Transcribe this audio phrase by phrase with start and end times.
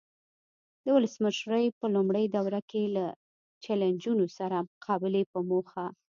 [0.83, 3.05] د ولسمشرۍ په لومړۍ دوره کې له
[3.63, 5.85] چلنجونو سره مقابلې په موخه.